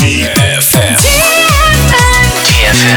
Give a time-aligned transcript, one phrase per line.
[0.00, 0.96] DFM.
[2.48, 2.96] DFM.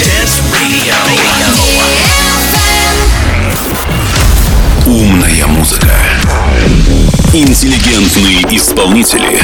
[0.00, 0.96] Dance Radio.
[4.86, 5.92] Умная музыка.
[7.34, 9.42] Интеллигентные исполнители.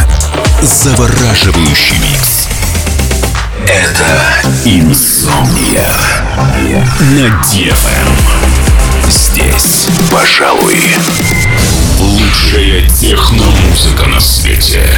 [0.62, 2.48] Завораживающий микс.
[3.66, 4.22] Это
[4.64, 5.92] Инсомния
[6.98, 8.43] на DFM.
[9.08, 10.78] Здесь, пожалуй,
[12.00, 14.88] лучшая техномузыка на свете.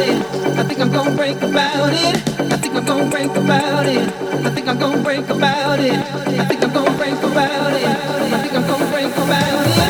[0.00, 0.58] about.
[0.58, 2.16] I think I'm gonna break about it.
[2.52, 4.08] I think I'm gonna break about it.
[4.46, 5.92] I think I'm gonna break about it.
[5.92, 7.86] I think I'm gonna break about it.
[7.86, 9.84] I think I'm gonna break about it.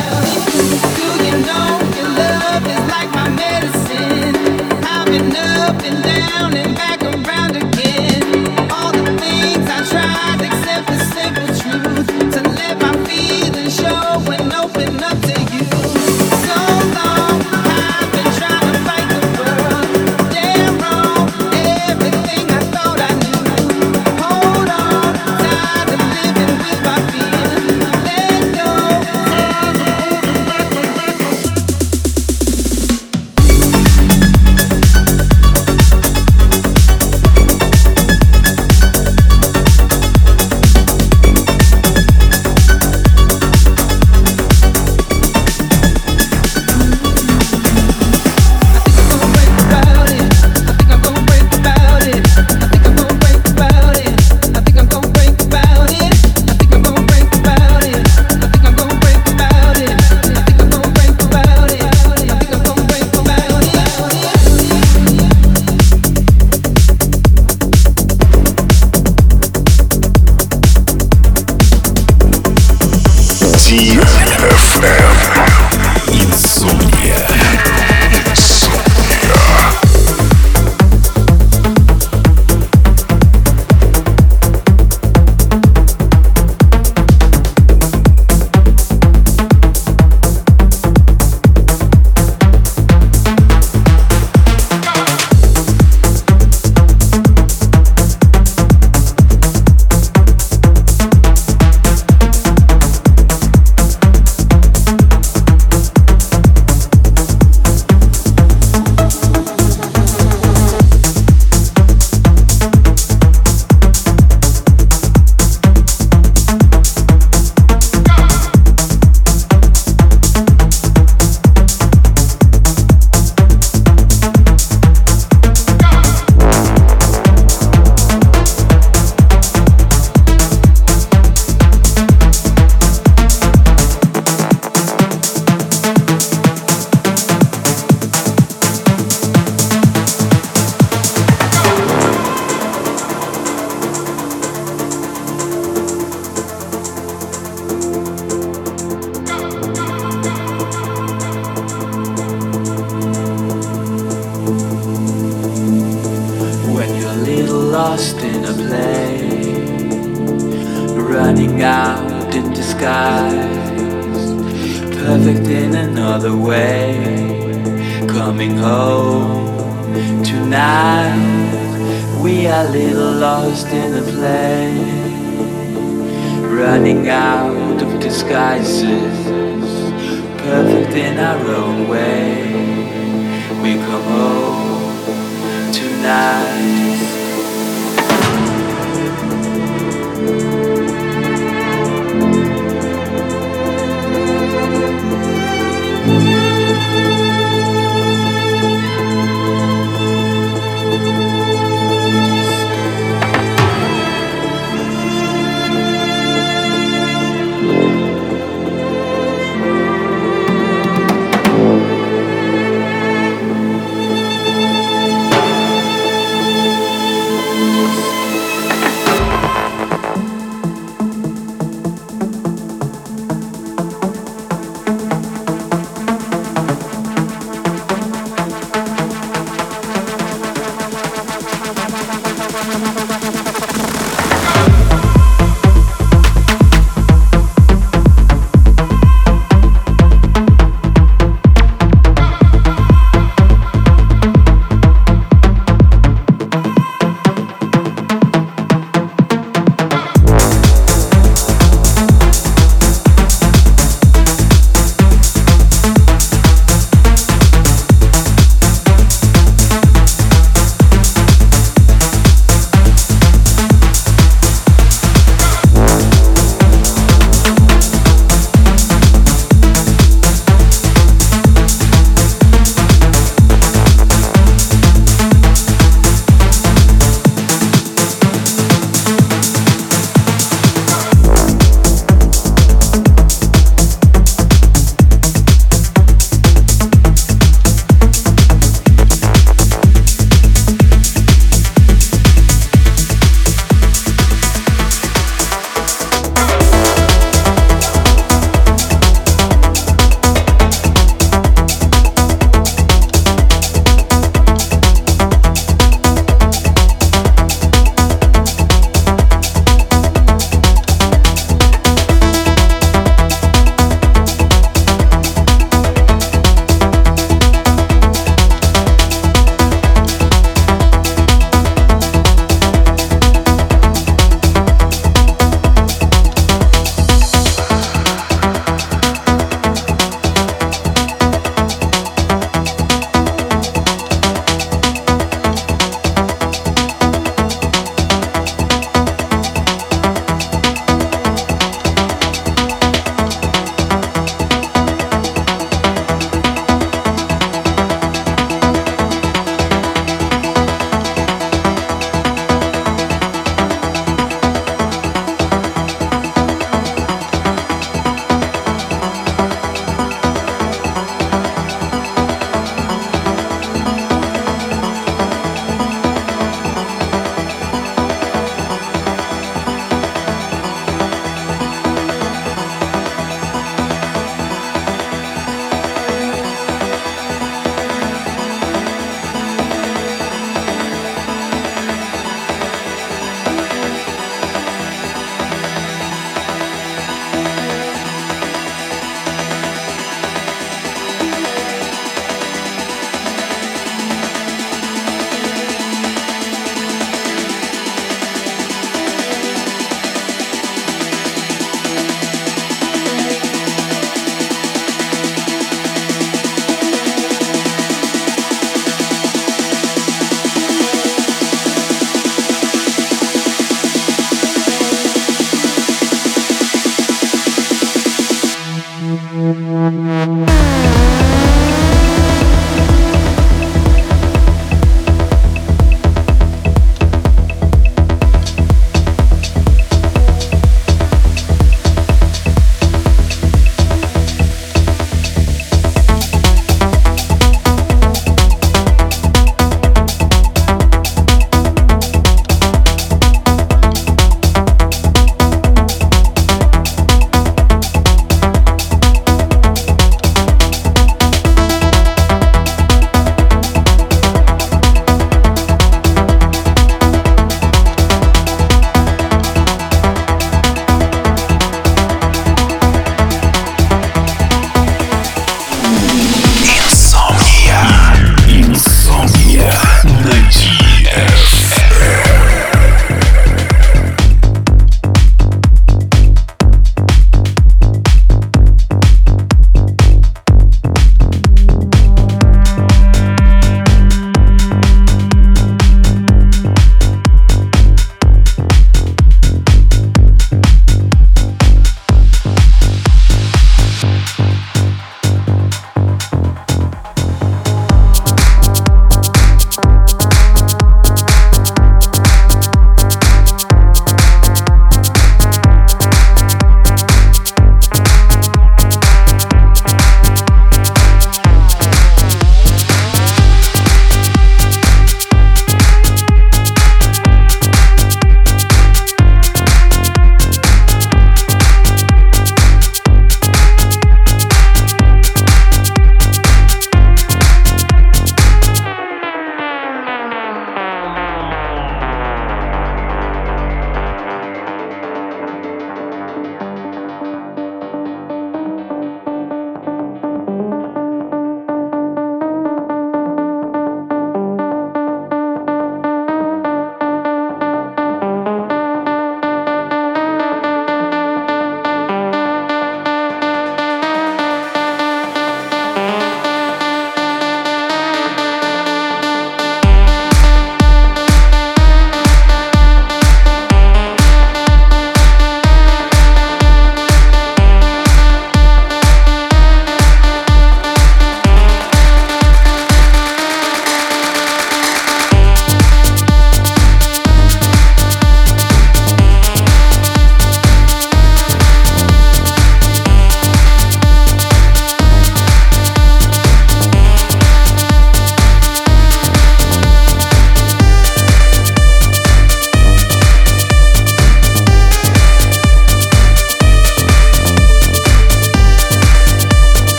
[0.97, 4.35] Do you know your love is like my medicine?
[4.85, 8.23] I've up and down and back around again.
[8.71, 14.53] All the things I tried, except the simple truth, to let my feelings show and
[14.53, 15.04] open